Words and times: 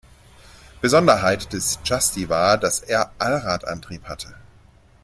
Besonderheit 0.81 1.53
des 1.53 1.77
Justy 1.85 2.27
war, 2.27 2.57
dass 2.57 2.79
er 2.79 3.11
Allradantrieb 3.19 4.05
hatte. 4.05 4.33